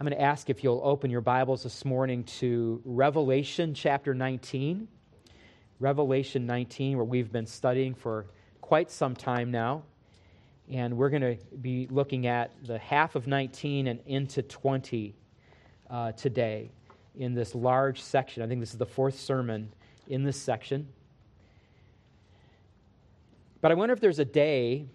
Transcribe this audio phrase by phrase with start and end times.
[0.00, 4.88] I'm going to ask if you'll open your Bibles this morning to Revelation chapter 19.
[5.78, 8.26] Revelation 19, where we've been studying for
[8.60, 9.84] quite some time now.
[10.68, 15.14] And we're going to be looking at the half of 19 and into 20
[15.88, 16.72] uh, today
[17.16, 18.42] in this large section.
[18.42, 19.72] I think this is the fourth sermon
[20.08, 20.88] in this section.
[23.60, 24.86] But I wonder if there's a day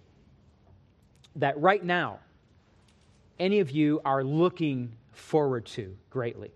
[1.37, 2.19] that right now,
[3.39, 6.51] any of you are looking forward to greatly.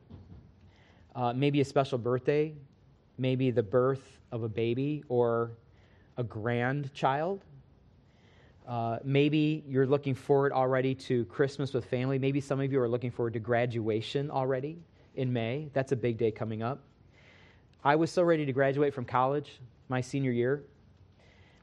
[1.15, 2.53] Uh, maybe a special birthday,
[3.17, 5.51] maybe the birth of a baby or
[6.17, 7.41] a grandchild.
[8.67, 12.17] Uh, maybe you're looking forward already to Christmas with family.
[12.17, 14.77] Maybe some of you are looking forward to graduation already
[15.15, 15.69] in May.
[15.73, 16.79] That's a big day coming up.
[17.83, 20.63] I was so ready to graduate from college my senior year.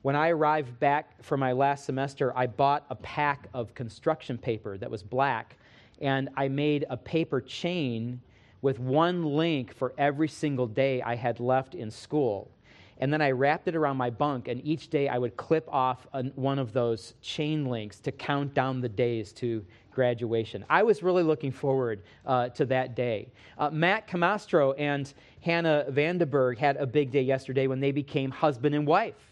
[0.02, 4.78] When I arrived back for my last semester, I bought a pack of construction paper
[4.78, 5.56] that was black,
[6.00, 8.22] and I made a paper chain
[8.62, 12.50] with one link for every single day I had left in school.
[12.96, 16.06] And then I wrapped it around my bunk, and each day I would clip off
[16.34, 20.64] one of those chain links to count down the days to graduation.
[20.70, 23.28] I was really looking forward uh, to that day.
[23.58, 25.12] Uh, Matt Camastro and
[25.42, 29.29] Hannah Vandenberg had a big day yesterday when they became husband and wife.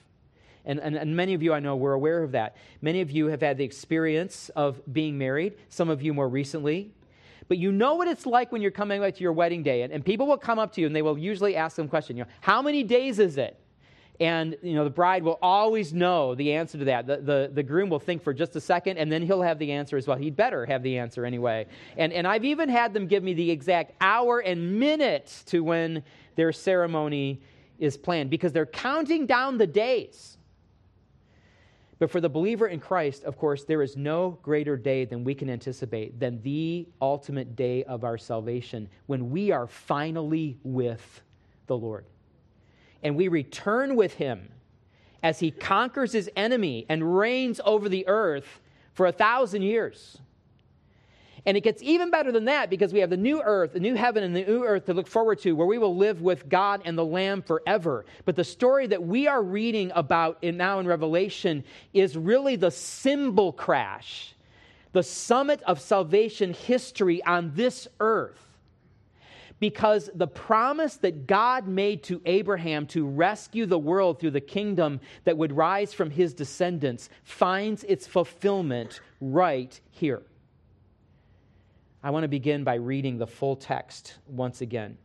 [0.68, 2.56] And, and, and, many of you I know were aware of that.
[2.82, 6.92] Many of you have had the experience of being married, some of you more recently.
[7.48, 9.92] But you know what it's like when you're coming back to your wedding day, and,
[9.92, 12.18] and people will come up to you and they will usually ask them a question,
[12.18, 13.58] you know, how many days is it?
[14.20, 17.06] And you know, the bride will always know the answer to that.
[17.06, 19.72] The, the, the groom will think for just a second, and then he'll have the
[19.72, 20.16] answer as well.
[20.16, 21.66] He'd better have the answer anyway.
[21.96, 26.02] And, and I've even had them give me the exact hour and minute to when
[26.34, 27.40] their ceremony
[27.78, 30.37] is planned because they're counting down the days.
[31.98, 35.34] But for the believer in Christ, of course, there is no greater day than we
[35.34, 41.22] can anticipate than the ultimate day of our salvation when we are finally with
[41.66, 42.04] the Lord.
[43.02, 44.48] And we return with him
[45.22, 48.60] as he conquers his enemy and reigns over the earth
[48.94, 50.18] for a thousand years.
[51.48, 53.94] And it gets even better than that because we have the new earth, the new
[53.94, 56.82] heaven, and the new earth to look forward to where we will live with God
[56.84, 58.04] and the Lamb forever.
[58.26, 61.64] But the story that we are reading about in, now in Revelation
[61.94, 64.34] is really the cymbal crash,
[64.92, 68.46] the summit of salvation history on this earth.
[69.58, 75.00] Because the promise that God made to Abraham to rescue the world through the kingdom
[75.24, 80.20] that would rise from his descendants finds its fulfillment right here.
[82.02, 84.98] I want to begin by reading the full text once again,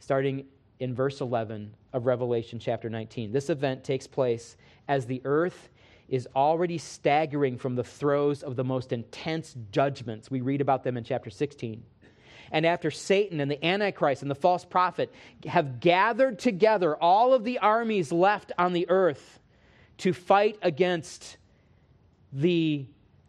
[0.00, 0.46] starting
[0.80, 3.30] in verse 11 of Revelation chapter 19.
[3.30, 4.56] This event takes place
[4.88, 5.70] as the earth
[6.08, 10.28] is already staggering from the throes of the most intense judgments.
[10.28, 11.84] We read about them in chapter 16.
[12.50, 15.14] And after Satan and the Antichrist and the false prophet
[15.46, 19.38] have gathered together all of the armies left on the earth
[19.98, 21.36] to fight against
[22.32, 22.86] the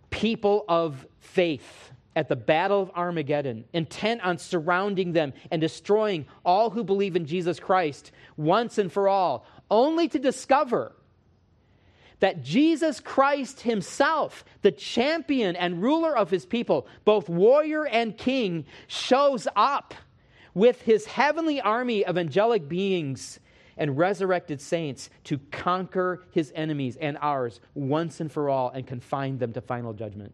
[0.09, 6.69] people of faith at the Battle of Armageddon, intent on surrounding them and destroying all
[6.69, 10.93] who believe in Jesus Christ once and for all, only to discover
[12.19, 18.65] that Jesus Christ Himself, the champion and ruler of His people, both warrior and king,
[18.87, 19.93] shows up
[20.53, 23.39] with His heavenly army of angelic beings
[23.75, 29.39] and resurrected saints to conquer His enemies and ours once and for all and confine
[29.39, 30.33] them to final judgment.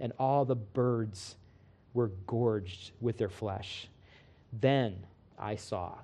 [0.00, 1.36] And all the birds
[1.94, 3.88] were gorged with their flesh.
[4.52, 5.06] Then
[5.38, 5.98] I saw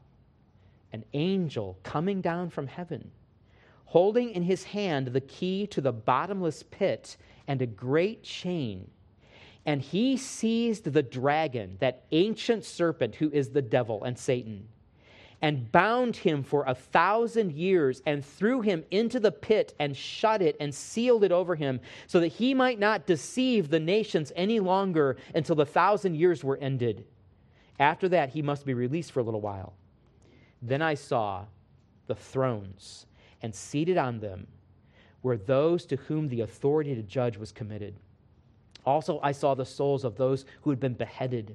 [0.93, 3.11] an angel coming down from heaven,
[3.87, 7.17] holding in his hand the key to the bottomless pit
[7.49, 8.91] and a great chain.
[9.67, 14.69] And he seized the dragon, that ancient serpent who is the devil and Satan,
[15.45, 20.41] and bound him for a thousand years, and threw him into the pit, and shut
[20.41, 24.59] it, and sealed it over him, so that he might not deceive the nations any
[24.59, 27.05] longer until the thousand years were ended.
[27.79, 29.75] After that, he must be released for a little while.
[30.63, 31.45] Then I saw
[32.07, 33.05] the thrones,
[33.43, 34.47] and seated on them
[35.23, 37.95] were those to whom the authority to judge was committed.
[38.87, 41.55] Also, I saw the souls of those who had been beheaded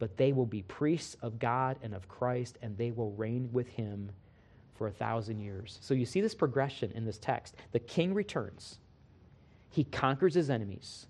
[0.00, 3.68] but they will be priests of God and of Christ, and they will reign with
[3.68, 4.10] him
[4.74, 5.78] for a thousand years.
[5.82, 7.54] So you see this progression in this text.
[7.72, 8.78] The king returns,
[9.68, 11.06] he conquers his enemies,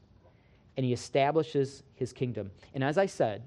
[0.76, 2.50] and he establishes his kingdom.
[2.74, 3.42] And as I said,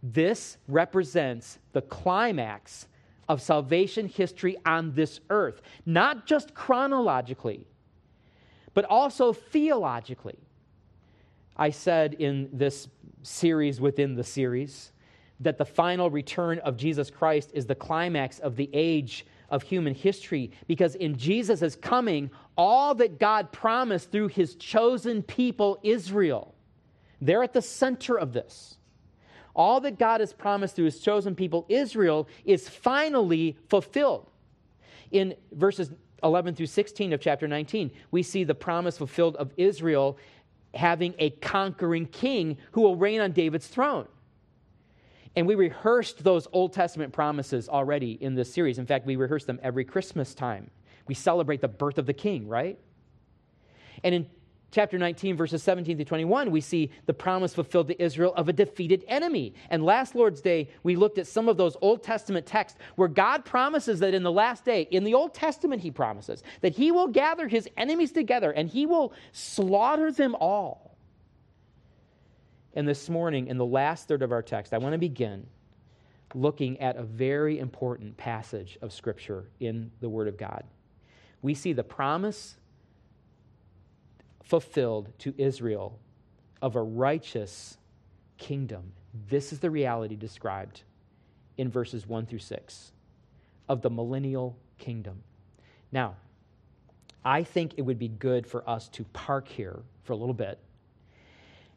[0.00, 2.86] this represents the climax
[3.28, 7.66] of salvation history on this earth, not just chronologically,
[8.74, 10.38] but also theologically.
[11.60, 12.88] I said in this
[13.22, 14.92] series within the series
[15.40, 19.94] that the final return of Jesus Christ is the climax of the age of human
[19.94, 26.54] history because in Jesus' coming, all that God promised through his chosen people, Israel,
[27.20, 28.78] they're at the center of this.
[29.54, 34.30] All that God has promised through his chosen people, Israel, is finally fulfilled.
[35.10, 35.90] In verses
[36.22, 40.16] 11 through 16 of chapter 19, we see the promise fulfilled of Israel
[40.74, 44.06] having a conquering king who will reign on David's throne.
[45.36, 48.78] And we rehearsed those Old Testament promises already in this series.
[48.78, 50.70] In fact, we rehearse them every Christmas time.
[51.06, 52.78] We celebrate the birth of the king, right?
[54.02, 54.26] And in
[54.70, 58.52] chapter 19, verses 17 to 21, we see the promise fulfilled to Israel of a
[58.52, 59.54] defeated enemy.
[59.68, 63.44] And last Lord's Day, we looked at some of those Old Testament texts where God
[63.44, 67.08] promises that in the last day, in the Old Testament, He promises that He will
[67.08, 70.96] gather His enemies together and He will slaughter them all.
[72.74, 75.46] And this morning, in the last third of our text, I want to begin
[76.34, 80.62] looking at a very important passage of Scripture in the Word of God.
[81.42, 82.56] We see the promise
[84.50, 85.96] fulfilled to Israel
[86.60, 87.78] of a righteous
[88.36, 88.92] kingdom.
[89.28, 90.82] This is the reality described
[91.56, 92.92] in verses 1 through 6
[93.68, 95.22] of the millennial kingdom.
[95.92, 96.16] Now,
[97.24, 100.58] I think it would be good for us to park here for a little bit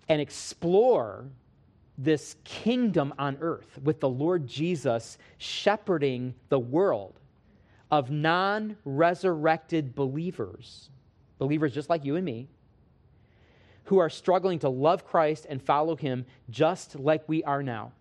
[0.10, 1.26] and explore
[2.00, 7.20] this kingdom on earth with the Lord Jesus shepherding the world
[7.92, 10.90] of non resurrected believers,
[11.38, 12.48] believers just like you and me,
[13.86, 17.92] who are struggling to love Christ and follow him just like we are now.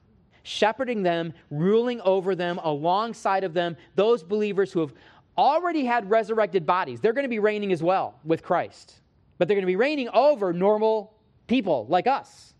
[0.44, 4.92] Shepherding them, ruling over them, alongside of them, those believers who have
[5.38, 7.00] already had resurrected bodies.
[7.00, 9.00] They're going to be reigning as well with Christ,
[9.38, 11.14] but they're going to be reigning over normal
[11.46, 12.51] people like us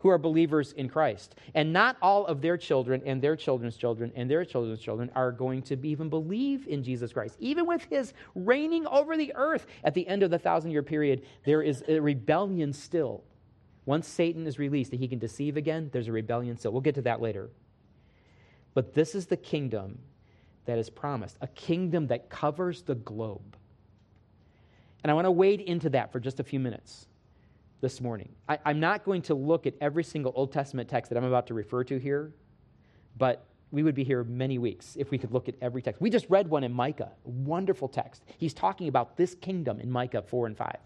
[0.00, 1.34] who are believers in Christ.
[1.54, 5.30] And not all of their children and their children's children and their children's children are
[5.30, 7.36] going to even believe in Jesus Christ.
[7.38, 11.26] Even with his reigning over the earth at the end of the thousand year period,
[11.44, 13.22] there is a rebellion still.
[13.84, 16.72] Once Satan is released and he can deceive again, there's a rebellion still.
[16.72, 17.50] We'll get to that later.
[18.72, 19.98] But this is the kingdom
[20.64, 23.56] that is promised a kingdom that covers the globe.
[25.02, 27.06] And I want to wade into that for just a few minutes
[27.80, 28.28] this morning.
[28.48, 31.46] I, am not going to look at every single Old Testament text that I'm about
[31.48, 32.32] to refer to here,
[33.16, 36.00] but we would be here many weeks if we could look at every text.
[36.00, 38.22] We just read one in Micah, wonderful text.
[38.36, 40.76] He's talking about this kingdom in Micah 4 and 5.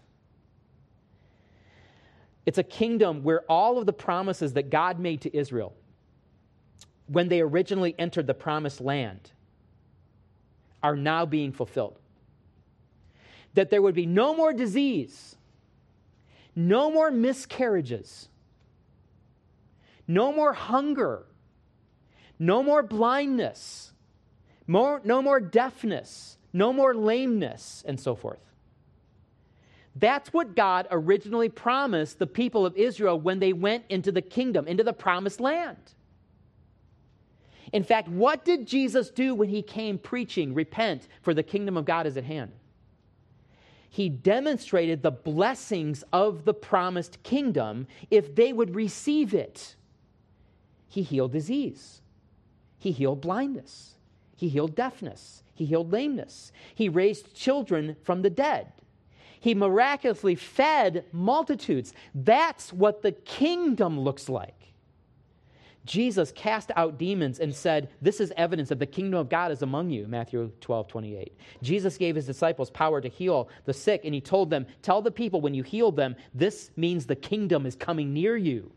[2.45, 5.75] It's a kingdom where all of the promises that God made to Israel
[7.07, 9.31] when they originally entered the promised land
[10.83, 11.99] are now being fulfilled.
[13.55, 15.35] That there would be no more disease,
[16.55, 18.29] no more miscarriages,
[20.07, 21.25] no more hunger,
[22.39, 23.91] no more blindness,
[24.67, 28.39] more, no more deafness, no more lameness, and so forth.
[29.97, 34.67] That's what God originally promised the people of Israel when they went into the kingdom,
[34.67, 35.77] into the promised land.
[37.71, 41.85] In fact, what did Jesus do when he came preaching, Repent, for the kingdom of
[41.85, 42.51] God is at hand?
[43.95, 49.77] He demonstrated the blessings of the promised kingdom if they would receive it.
[50.89, 52.01] He healed disease,
[52.77, 53.95] he healed blindness,
[54.35, 58.73] he healed deafness, he healed lameness, he raised children from the dead.
[59.39, 61.93] He miraculously fed multitudes.
[62.13, 64.64] That's what the kingdom looks like.
[65.85, 69.61] Jesus cast out demons and said, This is evidence that the kingdom of God is
[69.61, 71.37] among you, Matthew 12, 28.
[71.61, 75.11] Jesus gave his disciples power to heal the sick, and he told them, Tell the
[75.11, 78.71] people when you heal them, this means the kingdom is coming near you,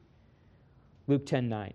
[1.06, 1.74] Luke 10, 9.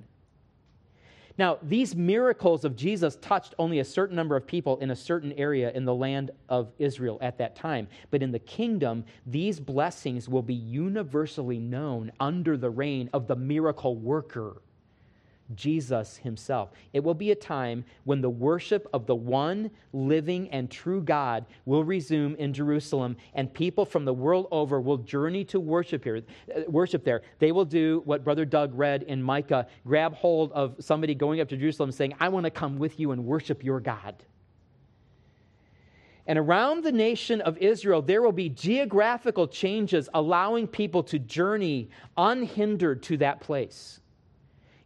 [1.35, 5.31] Now, these miracles of Jesus touched only a certain number of people in a certain
[5.33, 7.87] area in the land of Israel at that time.
[8.11, 13.35] But in the kingdom, these blessings will be universally known under the reign of the
[13.35, 14.61] miracle worker.
[15.55, 16.71] Jesus himself.
[16.93, 21.45] It will be a time when the worship of the one living and true God
[21.65, 26.21] will resume in Jerusalem, and people from the world over will journey to worship here,
[26.55, 27.21] uh, worship there.
[27.39, 31.49] They will do what Brother Doug read in Micah grab hold of somebody going up
[31.49, 34.15] to Jerusalem saying, I want to come with you and worship your God.
[36.25, 41.89] And around the nation of Israel, there will be geographical changes allowing people to journey
[42.15, 43.99] unhindered to that place.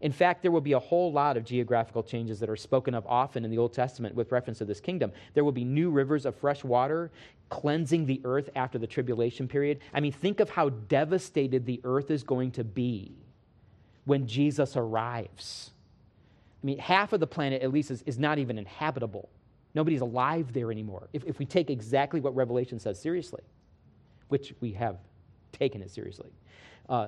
[0.02, 3.06] In fact, there will be a whole lot of geographical changes that are spoken of
[3.08, 5.12] often in the Old Testament with reference to this kingdom.
[5.34, 7.12] There will be new rivers of fresh water
[7.50, 9.80] cleansing the earth after the tribulation period.
[9.94, 13.16] I mean, think of how devastated the earth is going to be
[14.06, 15.72] when Jesus arrives.
[16.62, 19.30] I mean, half of the planet, at least, is, is not even inhabitable.
[19.74, 21.08] Nobody's alive there anymore.
[21.14, 23.42] If, if we take exactly what Revelation says seriously,
[24.28, 24.98] which we have
[25.52, 26.30] taken it seriously.
[26.90, 27.08] Uh,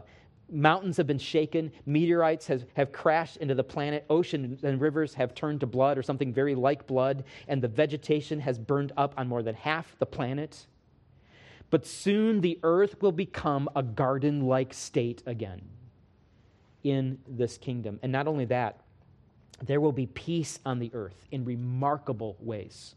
[0.51, 5.59] Mountains have been shaken, meteorites have crashed into the planet, oceans and rivers have turned
[5.59, 9.43] to blood or something very like blood, and the vegetation has burned up on more
[9.43, 10.65] than half the planet.
[11.69, 15.61] But soon the earth will become a garden like state again
[16.83, 17.99] in this kingdom.
[18.01, 18.81] And not only that,
[19.61, 22.95] there will be peace on the earth in remarkable ways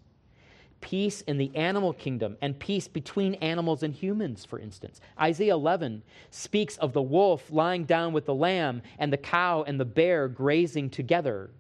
[0.82, 5.00] peace in the animal kingdom and peace between animals and humans, for instance.
[5.18, 9.80] Isaiah 11 speaks of the wolf lying down with the lamb and the cow and
[9.80, 11.50] the bear grazing together,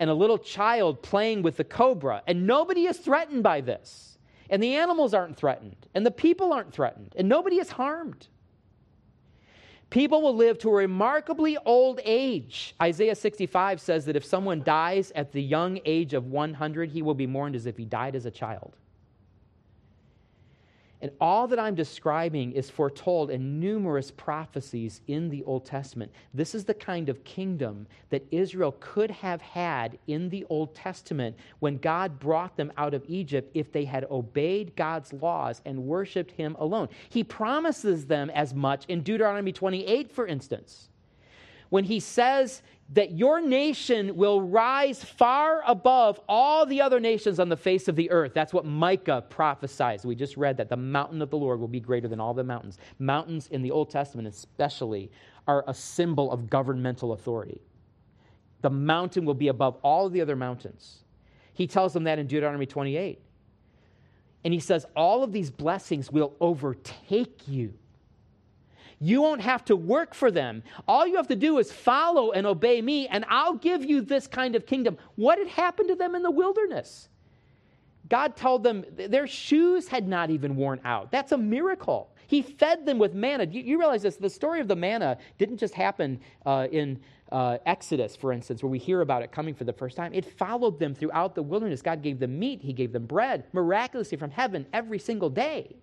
[0.00, 2.22] and a little child playing with the cobra.
[2.26, 4.18] And nobody is threatened by this.
[4.50, 8.28] And the animals aren't threatened, and the people aren't threatened, and nobody is harmed.
[9.94, 12.74] People will live to a remarkably old age.
[12.82, 17.14] Isaiah 65 says that if someone dies at the young age of 100, he will
[17.14, 18.76] be mourned as if he died as a child.
[21.02, 26.10] And all that I'm describing is foretold in numerous prophecies in the Old Testament.
[26.32, 31.36] This is the kind of kingdom that Israel could have had in the Old Testament
[31.58, 36.30] when God brought them out of Egypt if they had obeyed God's laws and worshiped
[36.30, 36.88] Him alone.
[37.10, 40.88] He promises them as much in Deuteronomy 28, for instance,
[41.68, 47.48] when He says that your nation will rise far above all the other nations on
[47.48, 48.32] the face of the earth.
[48.34, 50.04] That's what Micah prophesies.
[50.04, 52.44] We just read that the mountain of the Lord will be greater than all the
[52.44, 52.78] mountains.
[52.98, 55.10] Mountains in the Old Testament, especially,
[55.48, 57.60] are a symbol of governmental authority.
[58.60, 61.04] The mountain will be above all the other mountains.
[61.54, 63.20] He tells them that in Deuteronomy 28.
[64.44, 67.74] And he says, All of these blessings will overtake you.
[69.00, 70.62] You won't have to work for them.
[70.86, 74.26] All you have to do is follow and obey me, and I'll give you this
[74.26, 74.96] kind of kingdom.
[75.16, 77.08] What had happened to them in the wilderness?
[78.08, 81.10] God told them their shoes had not even worn out.
[81.10, 82.10] That's a miracle.
[82.26, 83.44] He fed them with manna.
[83.44, 84.16] You, you realize this?
[84.16, 87.00] The story of the manna didn't just happen uh, in
[87.32, 90.12] uh, Exodus, for instance, where we hear about it coming for the first time.
[90.12, 91.82] It followed them throughout the wilderness.
[91.82, 95.76] God gave them meat, He gave them bread miraculously from heaven every single day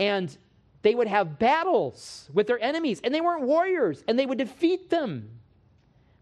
[0.00, 0.36] and
[0.82, 4.88] they would have battles with their enemies, and they weren't warriors, and they would defeat
[4.90, 5.28] them.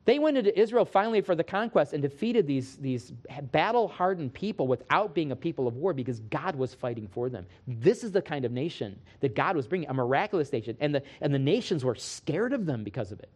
[0.05, 3.13] They went into Israel finally for the conquest and defeated these, these
[3.53, 7.47] battle hardened people without being a people of war because God was fighting for them.
[7.67, 10.79] This is the kind of nation that God was bringing, a miraculous nation.
[10.81, 13.29] And the, and the nations were scared of them because of it.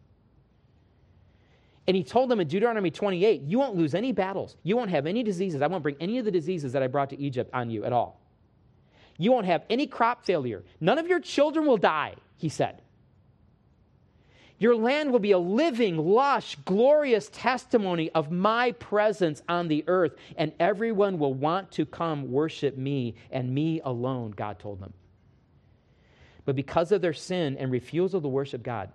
[1.87, 4.55] And he told them in Deuteronomy 28, You won't lose any battles.
[4.63, 5.61] You won't have any diseases.
[5.61, 7.93] I won't bring any of the diseases that I brought to Egypt on you at
[7.93, 8.22] all.
[9.17, 10.63] You won't have any crop failure.
[10.79, 12.81] None of your children will die, he said.
[14.59, 20.13] Your land will be a living, lush, glorious testimony of my presence on the earth,
[20.37, 24.93] and everyone will want to come worship me and me alone, God told them.
[26.45, 28.89] But because of their sin and refusal to worship God,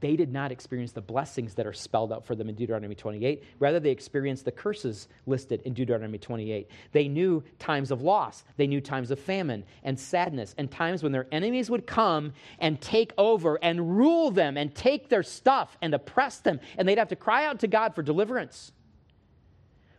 [0.00, 3.44] they did not experience the blessings that are spelled out for them in Deuteronomy 28.
[3.60, 6.68] Rather, they experienced the curses listed in Deuteronomy 28.
[6.90, 11.12] They knew times of loss, they knew times of famine and sadness, and times when
[11.12, 15.94] their enemies would come and take over and rule them and take their stuff and
[15.94, 18.72] oppress them, and they'd have to cry out to God for deliverance.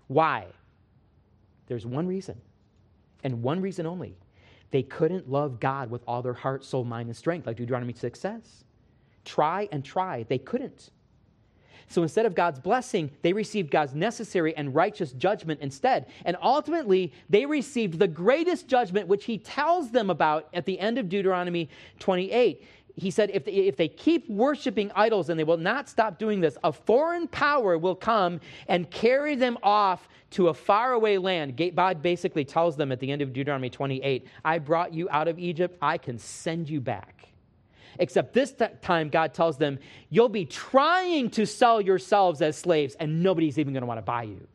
[0.07, 0.47] Why?
[1.67, 2.41] There's one reason,
[3.23, 4.17] and one reason only.
[4.69, 8.19] They couldn't love God with all their heart, soul, mind, and strength, like Deuteronomy 6
[8.19, 8.65] says
[9.27, 10.23] try and try.
[10.23, 10.89] They couldn't.
[11.89, 16.07] So instead of God's blessing, they received God's necessary and righteous judgment instead.
[16.25, 20.97] And ultimately, they received the greatest judgment, which he tells them about at the end
[20.97, 21.69] of Deuteronomy
[21.99, 22.65] 28.
[22.95, 26.41] He said, if they, if they keep worshiping idols and they will not stop doing
[26.41, 31.55] this, a foreign power will come and carry them off to a faraway land.
[31.75, 35.39] God basically tells them at the end of Deuteronomy 28 I brought you out of
[35.39, 37.29] Egypt, I can send you back.
[37.99, 39.79] Except this time, God tells them,
[40.09, 44.03] You'll be trying to sell yourselves as slaves, and nobody's even going to want to
[44.03, 44.47] buy you.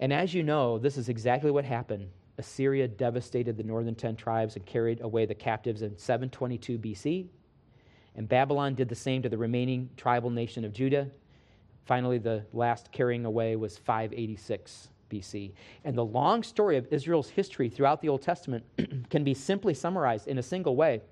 [0.00, 2.08] And as you know, this is exactly what happened.
[2.38, 7.26] Assyria devastated the northern 10 tribes and carried away the captives in 722 BC.
[8.14, 11.08] And Babylon did the same to the remaining tribal nation of Judah.
[11.84, 15.52] Finally, the last carrying away was 586 BC.
[15.84, 18.64] And the long story of Israel's history throughout the Old Testament
[19.10, 21.02] can be simply summarized in a single way.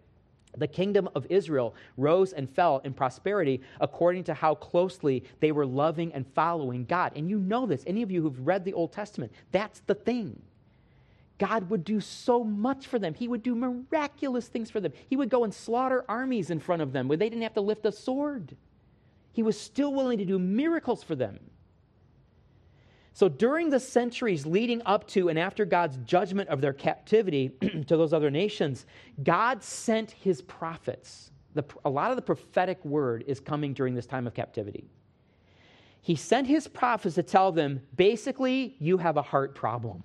[0.56, 5.66] The kingdom of Israel rose and fell in prosperity according to how closely they were
[5.66, 7.12] loving and following God.
[7.14, 10.40] And you know this, any of you who've read the Old Testament, that's the thing.
[11.38, 13.12] God would do so much for them.
[13.12, 14.92] He would do miraculous things for them.
[15.08, 17.60] He would go and slaughter armies in front of them where they didn't have to
[17.60, 18.56] lift a sword.
[19.32, 21.38] He was still willing to do miracles for them.
[23.16, 27.48] So during the centuries leading up to and after God's judgment of their captivity
[27.86, 28.84] to those other nations,
[29.22, 31.30] God sent his prophets.
[31.54, 34.90] The, a lot of the prophetic word is coming during this time of captivity.
[36.02, 40.04] He sent his prophets to tell them basically, you have a heart problem.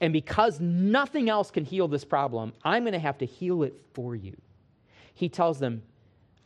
[0.00, 3.80] And because nothing else can heal this problem, I'm going to have to heal it
[3.94, 4.36] for you.
[5.14, 5.84] He tells them,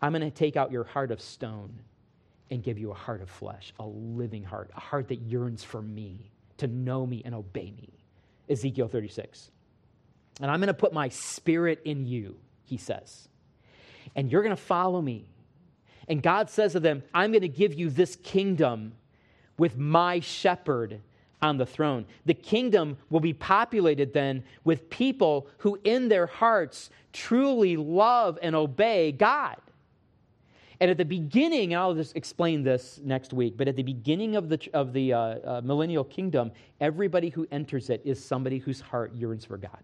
[0.02, 1.78] I'm going to take out your heart of stone
[2.50, 5.83] and give you a heart of flesh, a living heart, a heart that yearns for
[5.83, 7.90] me, to know me and obey me.
[8.48, 9.50] Ezekiel 36.
[10.40, 13.28] And I'm going to put my spirit in you, he says.
[14.14, 15.26] And you're going to follow me.
[16.09, 18.92] And God says to them, I'm going to give you this kingdom
[19.57, 21.00] with my shepherd
[21.40, 22.07] on the throne.
[22.26, 28.54] The kingdom will be populated then with people who, in their hearts, truly love and
[28.54, 29.57] obey God.
[30.80, 34.37] And at the beginning, and I'll just explain this next week, but at the beginning
[34.37, 38.80] of the, of the uh, uh, millennial kingdom, everybody who enters it is somebody whose
[38.80, 39.82] heart yearns for God.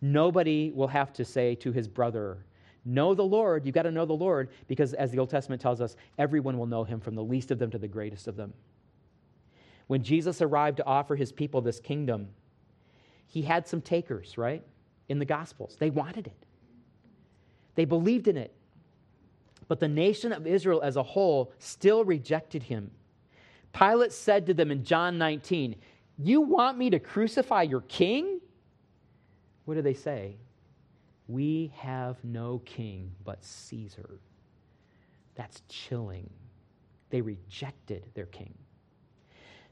[0.00, 2.38] Nobody will have to say to his brother,
[2.84, 3.66] Know the Lord.
[3.66, 6.66] You've got to know the Lord because, as the Old Testament tells us, everyone will
[6.66, 8.54] know him from the least of them to the greatest of them.
[9.86, 12.28] When Jesus arrived to offer his people this kingdom,
[13.26, 14.62] he had some takers, right?
[15.08, 15.76] In the Gospels.
[15.78, 16.46] They wanted it,
[17.74, 18.54] they believed in it.
[19.70, 22.90] But the nation of Israel as a whole still rejected him.
[23.72, 25.76] Pilate said to them in John 19,
[26.18, 28.40] You want me to crucify your king?
[29.66, 30.38] What do they say?
[31.28, 34.18] We have no king but Caesar.
[35.36, 36.28] That's chilling.
[37.10, 38.58] They rejected their king.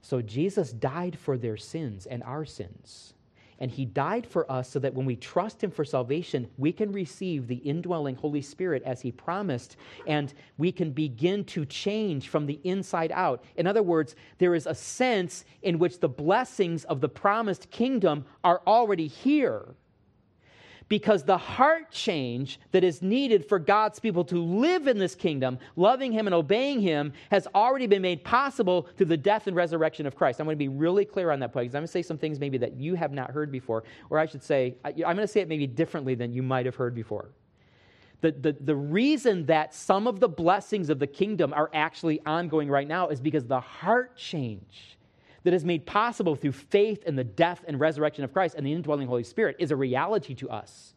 [0.01, 3.15] So Jesus died for their sins and our sins
[3.59, 6.93] and he died for us so that when we trust him for salvation, we can
[6.93, 12.47] receive the indwelling Holy Spirit as he promised, and we can begin to change from
[12.47, 13.45] the inside out.
[13.57, 18.25] In other words, there is a sense in which the blessings of the promised kingdom
[18.45, 19.75] are already here
[20.89, 25.59] because the heart change that is needed for God's people to live in this kingdom,
[25.77, 30.07] loving Him and obeying Him, has already been made possible through the death and resurrection
[30.07, 30.41] of Christ.
[30.41, 32.19] I'm going to be really clear on that point because I'm going to say some
[32.19, 35.29] things maybe that you have not heard before, or I should say, I'm going to
[35.29, 37.31] say it maybe differently than you might have heard before.
[38.21, 42.69] The, the, the reason that some of the blessings of the kingdom are actually ongoing
[42.69, 44.98] right now is because the heart change
[45.49, 48.73] that is made possible through faith in the death and resurrection of Christ and the
[48.75, 50.93] indwelling Holy Spirit is a reality to us.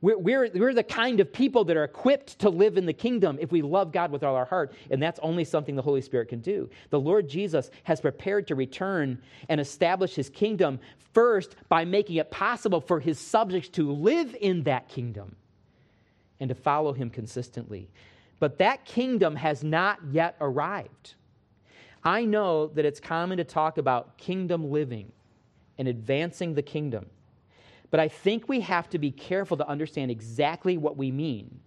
[0.00, 3.38] We're, we're, we're the kind of people that are equipped to live in the kingdom
[3.40, 6.28] if we love God with all our heart, and that's only something the Holy Spirit
[6.28, 6.68] can do.
[6.90, 10.80] The Lord Jesus has prepared to return and establish his kingdom
[11.14, 15.36] first by making it possible for his subjects to live in that kingdom
[16.40, 17.88] and to follow him consistently.
[18.40, 21.14] But that kingdom has not yet arrived.
[22.06, 25.10] I know that it's common to talk about kingdom living
[25.76, 27.06] and advancing the kingdom.
[27.90, 31.60] But I think we have to be careful to understand exactly what we mean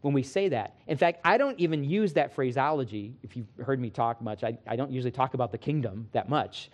[0.00, 0.74] when we say that.
[0.88, 3.14] In fact, I don't even use that phraseology.
[3.22, 6.28] If you've heard me talk much, I, I don't usually talk about the kingdom that
[6.28, 6.68] much,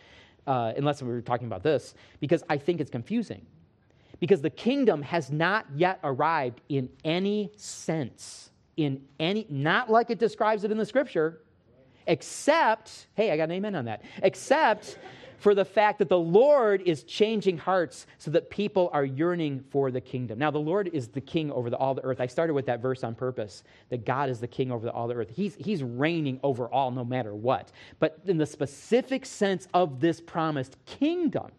[0.46, 3.44] uh, unless we were talking about this, because I think it's confusing.
[4.18, 10.18] Because the kingdom has not yet arrived in any sense, in any, not like it
[10.18, 11.42] describes it in the scripture,
[12.08, 14.98] except, hey, I got an amen on that, except
[15.38, 19.90] for the fact that the Lord is changing hearts so that people are yearning for
[19.92, 20.38] the kingdom.
[20.38, 22.20] Now, the Lord is the king over the, all the earth.
[22.20, 25.06] I started with that verse on purpose that God is the king over the, all
[25.06, 25.30] the earth.
[25.32, 27.70] He's, he's reigning over all no matter what.
[28.00, 31.52] But in the specific sense of this promised kingdom,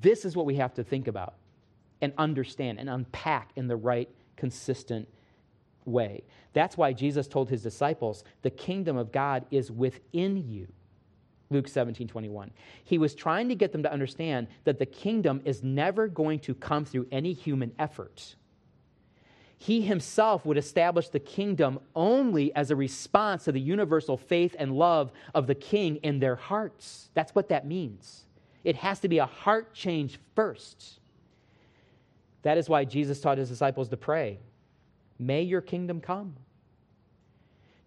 [0.00, 1.34] this is what we have to think about
[2.00, 5.08] and understand and unpack in the right, consistent
[5.88, 6.24] way.
[6.52, 10.68] That's why Jesus told his disciples, The kingdom of God is within you.
[11.50, 12.50] Luke 17, 21.
[12.84, 16.54] He was trying to get them to understand that the kingdom is never going to
[16.54, 18.34] come through any human effort.
[19.56, 24.72] He himself would establish the kingdom only as a response to the universal faith and
[24.72, 27.10] love of the king in their hearts.
[27.14, 28.24] That's what that means.
[28.62, 31.00] It has to be a heart change first.
[32.42, 34.38] That is why Jesus taught his disciples to pray,
[35.18, 36.36] May your kingdom come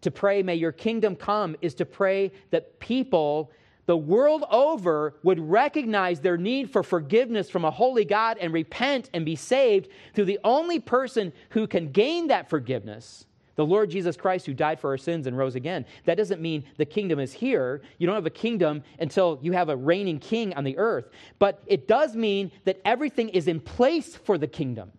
[0.02, 3.52] to pray, may your kingdom come, is to pray that people
[3.88, 9.10] the world over would recognize their need for forgiveness from a holy God and repent
[9.14, 14.16] and be saved through the only person who can gain that forgiveness, the Lord Jesus
[14.16, 15.86] Christ, who died for our sins and rose again.
[16.06, 17.82] That doesn't mean the kingdom is here.
[17.98, 21.10] You don't have a kingdom until you have a reigning king on the earth.
[21.40, 24.92] But it does mean that everything is in place for the kingdom.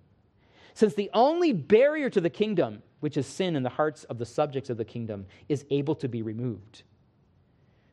[0.75, 4.25] Since the only barrier to the kingdom which is sin in the hearts of the
[4.25, 6.85] subjects of the kingdom, is able to be removed.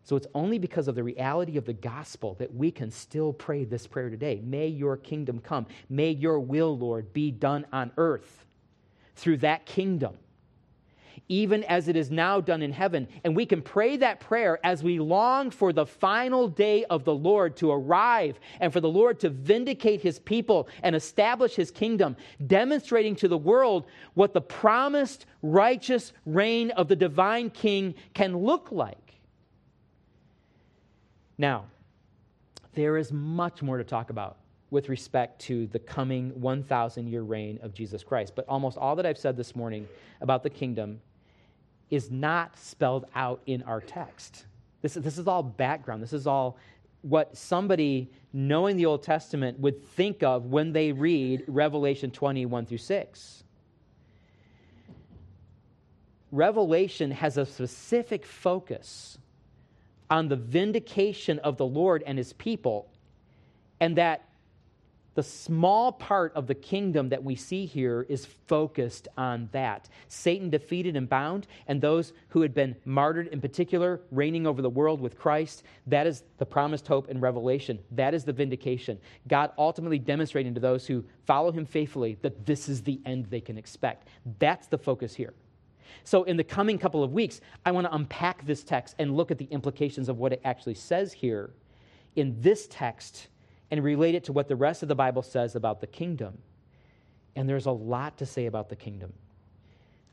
[0.03, 3.63] So it's only because of the reality of the gospel that we can still pray
[3.63, 4.39] this prayer today.
[4.43, 5.65] May your kingdom come.
[5.89, 8.45] May your will, Lord, be done on earth
[9.15, 10.15] through that kingdom
[11.27, 13.07] even as it is now done in heaven.
[13.23, 17.13] And we can pray that prayer as we long for the final day of the
[17.13, 22.15] Lord to arrive and for the Lord to vindicate his people and establish his kingdom,
[22.45, 28.71] demonstrating to the world what the promised righteous reign of the divine king can look
[28.71, 28.97] like.
[31.37, 31.65] Now,
[32.73, 34.37] there is much more to talk about
[34.71, 38.33] with respect to the coming 1,000 year reign of Jesus Christ.
[38.35, 39.87] But almost all that I've said this morning
[40.21, 41.01] about the kingdom
[41.89, 44.45] is not spelled out in our text.
[44.81, 46.01] This, this is all background.
[46.01, 46.57] This is all
[47.01, 52.77] what somebody knowing the Old Testament would think of when they read Revelation 21 through
[52.77, 53.43] 6.
[56.31, 59.17] Revelation has a specific focus
[60.09, 62.89] on the vindication of the Lord and his people,
[63.79, 64.28] and that
[65.19, 69.89] the small part of the kingdom that we see here is focused on that.
[70.07, 74.69] Satan defeated and bound, and those who had been martyred in particular, reigning over the
[74.69, 75.63] world with Christ.
[75.87, 77.79] That is the promised hope in Revelation.
[77.91, 78.97] That is the vindication.
[79.27, 83.41] God ultimately demonstrating to those who follow him faithfully that this is the end they
[83.41, 84.07] can expect.
[84.39, 85.33] That's the focus here.
[86.05, 89.31] So, in the coming couple of weeks, I want to unpack this text and look
[89.31, 91.49] at the implications of what it actually says here
[92.15, 93.27] in this text
[93.71, 96.37] and relate it to what the rest of the Bible says about the kingdom.
[97.35, 99.13] And there's a lot to say about the kingdom.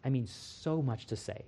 [0.05, 1.45] I mean, so much to say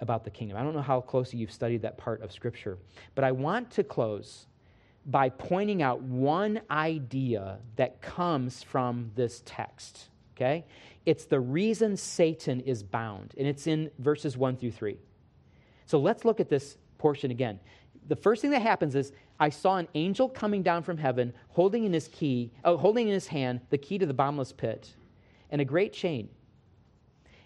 [0.00, 0.56] about the kingdom.
[0.56, 2.78] I don't know how closely you've studied that part of Scripture,
[3.14, 4.46] but I want to close
[5.06, 10.08] by pointing out one idea that comes from this text.
[10.34, 10.64] Okay?
[11.04, 14.96] It's the reason Satan is bound, and it's in verses 1 through 3.
[15.86, 17.60] So let's look at this portion again
[18.08, 21.84] the first thing that happens is I saw an angel coming down from heaven, holding
[21.84, 24.94] in his key, oh, holding in his hand the key to the bottomless pit,
[25.50, 26.28] and a great chain.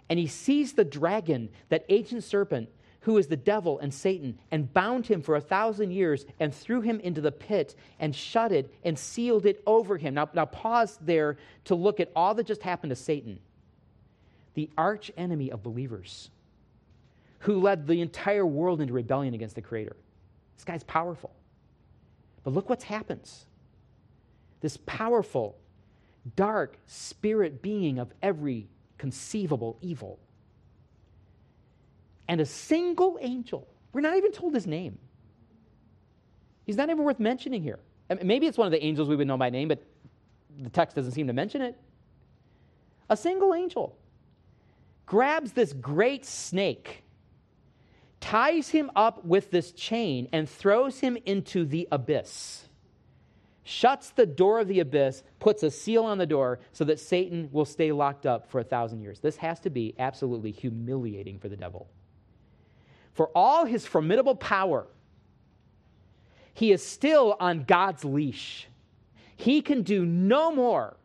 [0.08, 2.68] And he seized the dragon, that ancient serpent,
[3.00, 6.80] who is the devil and Satan, and bound him for a thousand years, and threw
[6.80, 10.14] him into the pit, and shut it, and sealed it over him.
[10.14, 13.38] Now, now pause there to look at all that just happened to Satan.
[14.58, 16.30] the arch enemy of believers,
[17.38, 19.94] who led the entire world into rebellion against the Creator.
[20.58, 21.30] This guy's powerful.
[22.42, 23.46] But look what happens.
[24.60, 25.56] This powerful,
[26.34, 28.66] dark spirit being of every
[28.98, 30.18] conceivable evil.
[32.26, 34.98] And a single angel, we're not even told his name.
[36.66, 37.78] He's not even worth mentioning here.
[38.22, 39.82] maybe it's one of the angels we would know by name, but
[40.60, 41.78] the text doesn't seem to mention it.
[43.08, 43.96] A single angel
[45.06, 47.04] grabs this great snake,
[48.28, 52.68] ties him up with this chain, and throws him into the abyss.
[53.64, 57.48] Shuts the door of the abyss, puts a seal on the door so that Satan
[57.52, 59.20] will stay locked up for a thousand years.
[59.20, 61.88] This has to be absolutely humiliating for the devil.
[63.14, 64.86] For all his formidable power,
[66.52, 68.68] he is still on God's leash.
[69.36, 70.98] He can do no more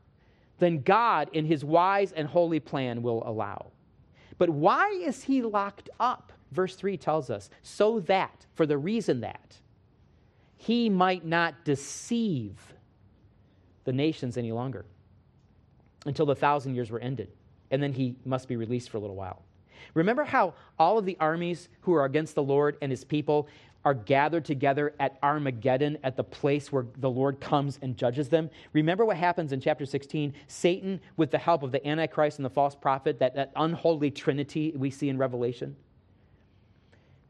[0.59, 3.71] than God, in his wise and holy plan, will allow.
[4.37, 6.32] But why is he locked up?
[6.53, 9.57] Verse 3 tells us so that, for the reason that,
[10.55, 12.73] he might not deceive
[13.83, 14.85] the nations any longer
[16.05, 17.29] until the thousand years were ended.
[17.71, 19.43] And then he must be released for a little while.
[19.93, 23.47] Remember how all of the armies who are against the Lord and his people
[23.85, 28.49] are gathered together at Armageddon, at the place where the Lord comes and judges them.
[28.71, 30.33] Remember what happens in chapter 16?
[30.47, 34.73] Satan, with the help of the Antichrist and the false prophet, that, that unholy trinity
[34.75, 35.75] we see in Revelation,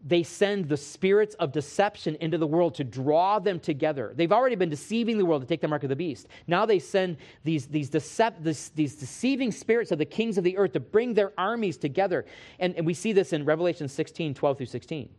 [0.06, 4.14] they send the spirits of deception into the world to draw them together.
[4.16, 6.28] They've already been deceiving the world to take the mark of the beast.
[6.46, 10.82] Now they send these, these, these deceiving spirits of the kings of the earth to
[10.82, 12.26] bring their armies together.
[12.60, 15.10] And, and we see this in Revelation 16 12 through 16.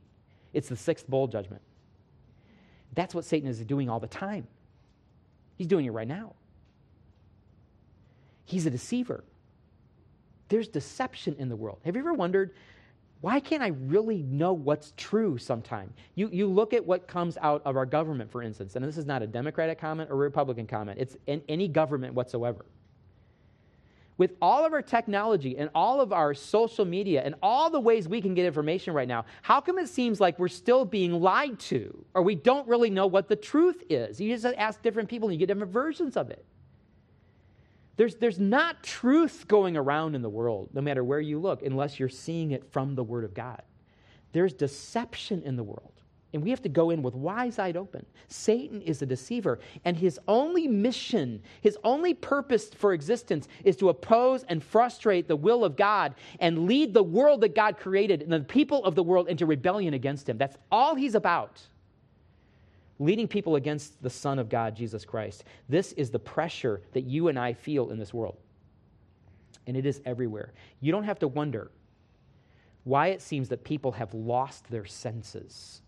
[0.52, 1.62] It's the sixth bowl judgment.
[2.92, 4.46] That's what Satan is doing all the time.
[5.56, 6.34] He's doing it right now.
[8.44, 9.24] He's a deceiver.
[10.48, 11.80] There's deception in the world.
[11.84, 12.54] Have you ever wondered,
[13.24, 15.90] why can't I really know what's true sometime?
[16.14, 19.06] You, you look at what comes out of our government, for instance, and this is
[19.06, 22.66] not a Democratic comment or Republican comment, it's in any government whatsoever
[24.18, 28.08] with all of our technology and all of our social media and all the ways
[28.08, 31.58] we can get information right now, how come it seems like we're still being lied
[31.58, 34.20] to or we don't really know what the truth is?
[34.20, 36.44] You just ask different people and you get different versions of it.
[37.96, 41.98] There's, there's not truth going around in the world, no matter where you look, unless
[41.98, 43.62] you're seeing it from the Word of God.
[44.32, 45.92] There's deception in the world.
[46.32, 48.04] And we have to go in with wise eyed open.
[48.26, 53.88] Satan is a deceiver, and his only mission, his only purpose for existence is to
[53.88, 58.32] oppose and frustrate the will of God and lead the world that God created and
[58.32, 60.36] the people of the world into rebellion against him.
[60.36, 61.62] That's all he's about.
[63.04, 65.44] Leading people against the Son of God, Jesus Christ.
[65.68, 68.36] This is the pressure that you and I feel in this world.
[69.66, 70.52] And it is everywhere.
[70.80, 71.70] You don't have to wonder
[72.84, 75.82] why it seems that people have lost their senses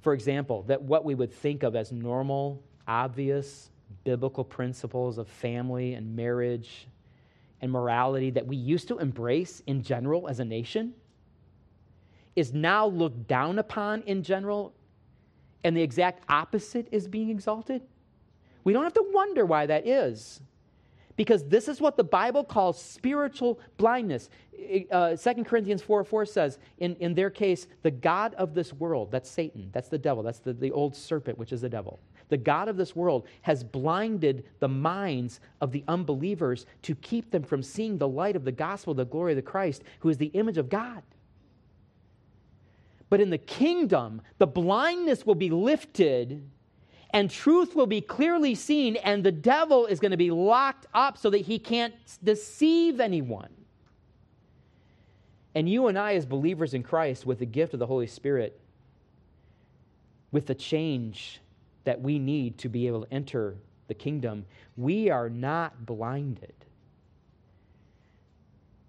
[0.00, 3.70] for example, that what we would think of as normal, obvious,
[4.04, 6.86] biblical principles of family and marriage
[7.60, 10.94] and morality that we used to embrace in general as a nation
[12.36, 14.72] is now looked down upon in general,
[15.64, 17.82] and the exact opposite is being exalted?
[18.64, 20.40] We don't have to wonder why that is
[21.18, 24.30] because this is what the Bible calls spiritual blindness.
[24.90, 29.10] Uh, 2 Corinthians 4 4 says, in, in their case, the God of this world,
[29.10, 31.98] that's Satan, that's the devil, that's the, the old serpent, which is the devil.
[32.28, 37.42] The God of this world has blinded the minds of the unbelievers to keep them
[37.42, 40.26] from seeing the light of the gospel, the glory of the Christ, who is the
[40.26, 41.02] image of God.
[43.10, 46.42] But in the kingdom, the blindness will be lifted
[47.10, 51.16] and truth will be clearly seen, and the devil is going to be locked up
[51.16, 53.48] so that he can't deceive anyone.
[55.54, 58.60] And you and I, as believers in Christ, with the gift of the Holy Spirit,
[60.30, 61.40] with the change
[61.84, 64.44] that we need to be able to enter the kingdom,
[64.76, 66.52] we are not blinded.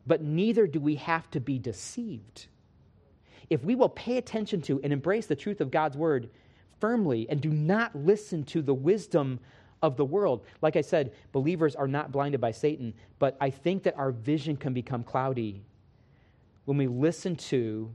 [0.05, 2.47] But neither do we have to be deceived.
[3.49, 6.29] If we will pay attention to and embrace the truth of God's word,
[6.79, 9.39] firmly and do not listen to the wisdom
[9.81, 10.43] of the world.
[10.61, 14.57] Like I said, believers are not blinded by Satan, but I think that our vision
[14.57, 15.61] can become cloudy
[16.65, 17.91] when we listen to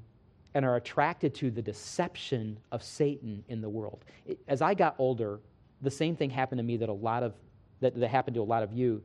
[0.54, 4.04] and are attracted to the deception of Satan in the world.
[4.48, 5.40] As I got older,
[5.82, 7.34] the same thing happened to me that a lot of
[7.80, 9.02] that, that happened to a lot of you.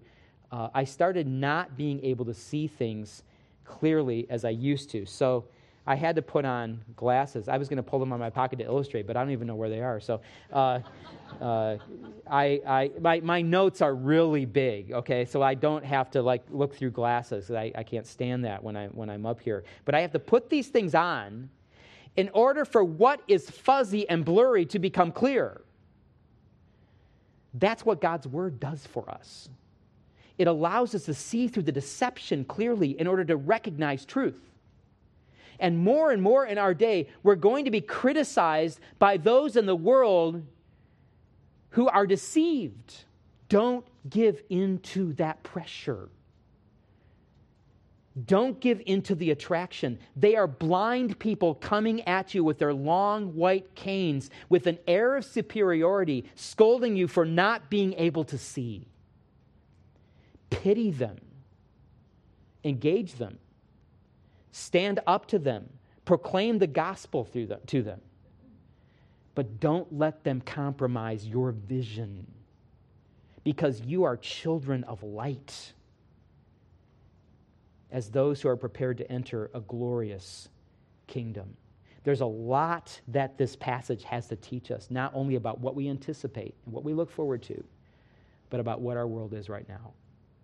[0.51, 3.23] Uh, I started not being able to see things
[3.65, 5.05] clearly as I used to.
[5.05, 5.45] So
[5.89, 7.49] I had to put on glasses.
[7.49, 9.31] I was going to pull them out of my pocket to illustrate, but I don't
[9.31, 9.99] even know where they are.
[9.99, 10.21] So
[10.53, 10.81] uh,
[11.41, 11.77] uh,
[12.29, 15.25] I, I, my, my notes are really big, okay?
[15.25, 17.49] So I don't have to like look through glasses.
[17.49, 19.63] I, I can't stand that when, I, when I'm up here.
[19.85, 21.49] But I have to put these things on
[22.15, 25.59] in order for what is fuzzy and blurry to become clear.
[27.55, 29.49] That's what God's word does for us.
[30.37, 34.48] It allows us to see through the deception clearly in order to recognize truth.
[35.59, 39.65] And more and more in our day, we're going to be criticized by those in
[39.65, 40.43] the world
[41.71, 43.03] who are deceived.
[43.49, 46.09] Don't give in to that pressure.
[48.25, 49.99] Don't give in to the attraction.
[50.15, 55.15] They are blind people coming at you with their long white canes with an air
[55.17, 58.87] of superiority, scolding you for not being able to see.
[60.49, 61.17] Pity them,
[62.63, 63.37] engage them
[64.51, 65.69] Stand up to them,
[66.05, 68.01] proclaim the gospel through them, to them.
[69.35, 72.27] But don't let them compromise your vision
[73.43, 75.73] because you are children of light
[77.91, 80.49] as those who are prepared to enter a glorious
[81.07, 81.55] kingdom.
[82.03, 85.89] There's a lot that this passage has to teach us, not only about what we
[85.89, 87.63] anticipate and what we look forward to,
[88.49, 89.93] but about what our world is right now.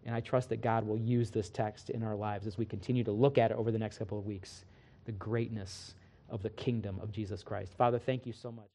[0.05, 3.03] And I trust that God will use this text in our lives as we continue
[3.03, 4.65] to look at it over the next couple of weeks
[5.05, 5.93] the greatness
[6.29, 7.73] of the kingdom of Jesus Christ.
[7.77, 8.65] Father, thank you so much.